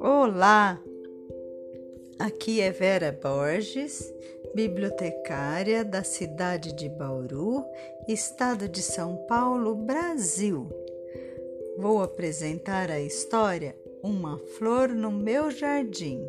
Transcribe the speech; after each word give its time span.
Olá, 0.00 0.82
aqui 2.18 2.60
é 2.60 2.72
Vera 2.72 3.16
Borges, 3.22 4.12
bibliotecária 4.54 5.84
da 5.84 6.02
cidade 6.02 6.74
de 6.74 6.88
Bauru, 6.88 7.64
estado 8.08 8.68
de 8.68 8.82
São 8.82 9.16
Paulo, 9.28 9.76
Brasil. 9.76 10.68
Vou 11.78 12.02
apresentar 12.02 12.90
a 12.90 13.00
história 13.00 13.76
Uma 14.02 14.38
Flor 14.58 14.88
no 14.88 15.12
Meu 15.12 15.50
Jardim, 15.50 16.28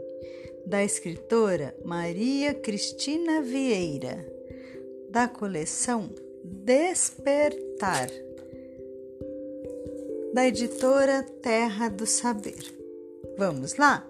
da 0.64 0.84
escritora 0.84 1.76
Maria 1.84 2.54
Cristina 2.54 3.42
Vieira, 3.42 4.24
da 5.10 5.28
coleção 5.28 6.12
Despertar, 6.50 8.10
da 10.34 10.48
editora 10.48 11.22
Terra 11.42 11.90
do 11.90 12.06
Saber. 12.06 12.74
Vamos 13.38 13.76
lá? 13.76 14.08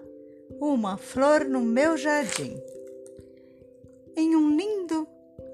Uma 0.60 0.96
flor 0.96 1.44
no 1.44 1.60
meu 1.60 1.96
jardim. 1.96 2.56
Em 4.16 4.36
um 4.36 4.56
lindo 4.56 5.04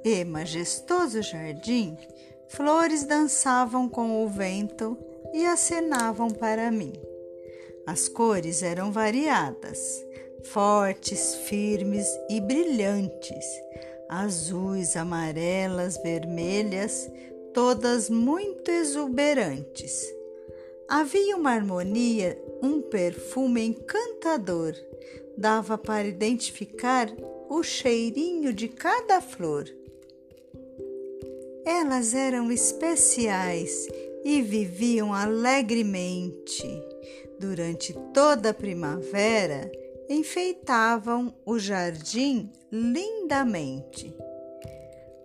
e 0.05 0.27
majestoso 0.27 1.23
jardim, 1.23 1.97
flores 2.49 3.05
dançavam 3.05 3.89
com 3.89 4.23
o 4.23 4.29
vento 4.29 4.95
e 5.33 5.47
acenavam 5.47 6.29
para 6.29 6.71
mim. 6.71 6.93
As 7.87 8.09
cores 8.09 8.63
eram 8.63 8.93
variadas, 8.93 10.05
fortes, 10.43 11.35
firmes 11.47 12.07
e 12.29 12.43
brilhantes, 12.43 13.47
azuis, 14.09 14.97
amarelas, 14.97 15.97
vermelhas, 16.03 17.11
todas 17.53 18.11
muito 18.11 18.71
exuberantes. 18.71 20.05
Havia 20.89 21.37
uma 21.37 21.51
harmonia 21.51 22.39
um 22.63 22.81
perfume 22.81 23.63
encantador. 23.63 24.75
Dava 25.37 25.77
para 25.77 26.07
identificar 26.07 27.11
o 27.49 27.63
cheirinho 27.63 28.53
de 28.53 28.69
cada 28.69 29.21
flor. 29.21 29.65
Elas 31.67 32.15
eram 32.15 32.51
especiais 32.51 33.89
e 34.25 34.41
viviam 34.41 35.13
alegremente. 35.13 36.65
Durante 37.39 37.93
toda 38.15 38.51
a 38.51 38.55
primavera, 38.55 39.71
enfeitavam 40.09 41.35
o 41.45 41.59
jardim 41.59 42.51
lindamente. 42.71 44.15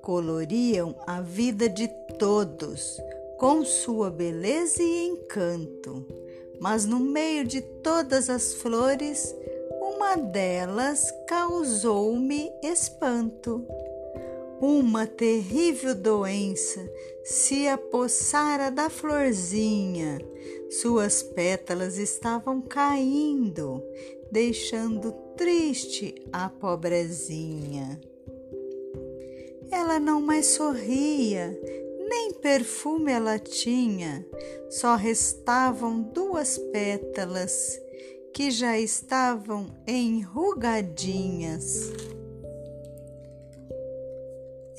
Coloriam 0.02 0.96
a 1.06 1.22
vida 1.22 1.70
de 1.70 1.88
todos 2.18 2.98
com 3.38 3.64
sua 3.64 4.10
beleza 4.10 4.82
e 4.82 5.08
encanto 5.08 6.06
mas 6.60 6.86
no 6.86 7.00
meio 7.00 7.46
de 7.46 7.62
todas 7.62 8.30
as 8.30 8.54
flores, 8.54 9.34
uma 9.82 10.16
delas 10.18 11.12
causou-me 11.26 12.52
espanto. 12.62 13.66
Uma 14.62 15.08
terrível 15.08 15.96
doença 15.96 16.82
se 17.24 17.68
apossara 17.68 18.70
da 18.70 18.90
florzinha. 18.90 20.20
Suas 20.70 21.24
pétalas 21.24 21.98
estavam 21.98 22.62
caindo, 22.62 23.82
deixando 24.30 25.14
triste 25.38 26.16
a 26.34 26.50
pobrezinha. 26.50 28.00
Ela 29.72 30.00
não 30.00 30.20
mais 30.20 30.48
sorria, 30.48 31.58
nem 32.10 32.34
perfume 32.34 33.12
ela 33.12 33.40
tinha, 33.40 34.26
só 34.70 34.96
restavam 34.96 36.02
duas 36.02 36.58
pétalas 36.58 37.80
que 38.34 38.52
já 38.52 38.78
estavam 38.78 39.68
enrugadinhas. 39.88 41.94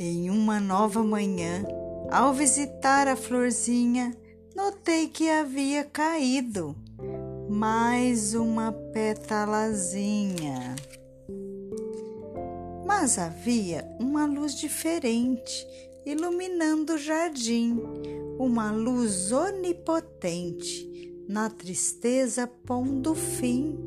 Em 0.02 0.30
uma 0.30 0.58
nova 0.58 1.04
manhã, 1.04 1.62
ao 2.10 2.32
visitar 2.32 3.06
a 3.06 3.14
florzinha, 3.14 4.16
notei 4.56 5.08
que 5.08 5.28
havia 5.28 5.84
caído 5.84 6.74
mais 7.50 8.32
uma 8.32 8.72
pétalazinha. 8.72 10.74
Mas 12.86 13.18
havia 13.18 13.86
uma 14.00 14.24
luz 14.24 14.54
diferente 14.54 15.66
iluminando 16.06 16.94
o 16.94 16.98
jardim, 16.98 17.78
uma 18.38 18.72
luz 18.72 19.32
onipotente, 19.32 21.14
na 21.28 21.50
tristeza 21.50 22.46
pondo 22.46 23.14
fim. 23.14 23.78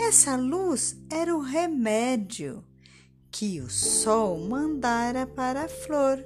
Essa 0.00 0.34
luz 0.34 0.96
era 1.10 1.36
o 1.36 1.40
remédio 1.40 2.64
que 3.38 3.60
o 3.60 3.68
sol 3.68 4.38
mandara 4.38 5.26
para 5.26 5.64
a 5.64 5.68
flor, 5.68 6.24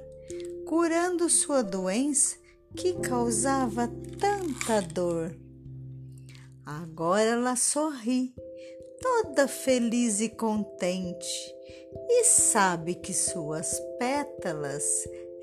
curando 0.65 1.29
sua 1.29 1.61
doença 1.61 2.37
que 2.73 2.93
causava 2.93 3.91
tanta 4.17 4.81
dor. 4.81 5.35
Agora 6.65 7.21
ela 7.21 7.57
sorri, 7.57 8.33
toda 9.01 9.45
feliz 9.45 10.21
e 10.21 10.29
contente 10.29 11.53
e 12.09 12.23
sabe 12.23 12.95
que 12.95 13.13
suas 13.13 13.77
pétalas 13.99 14.85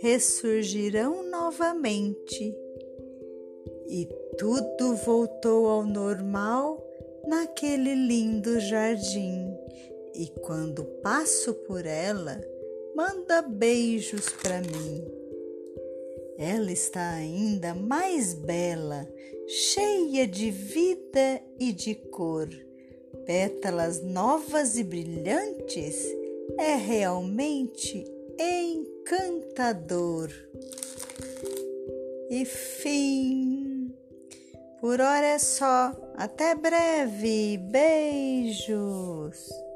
ressurgirão 0.01 1.23
novamente. 1.29 2.57
E 3.91 4.09
tudo 4.39 4.97
voltou 4.97 5.69
ao 5.69 5.85
normal 5.85 6.83
naquele 7.27 7.95
lindo 7.95 8.59
jardim. 8.59 9.38
E 10.19 10.27
quando 10.41 10.85
passo 11.01 11.55
por 11.55 11.87
ela, 11.87 12.41
manda 12.97 13.41
beijos 13.41 14.29
para 14.31 14.61
mim. 14.61 15.07
Ela 16.37 16.73
está 16.73 17.13
ainda 17.13 17.73
mais 17.73 18.35
bela, 18.35 19.09
cheia 19.47 20.27
de 20.27 20.51
vida 20.51 21.41
e 21.57 21.73
de 21.73 21.95
cor. 21.95 22.49
Pétalas 23.27 24.03
novas 24.03 24.77
e 24.77 24.83
brilhantes 24.83 26.05
é 26.59 26.75
realmente 26.75 28.05
encantador. 28.41 30.33
E 32.29 32.45
fim. 32.45 33.95
Por 34.81 35.01
hora 35.01 35.27
é 35.27 35.39
só. 35.39 35.93
Até 36.17 36.57
breve. 36.57 37.57
Beijos. 37.71 39.68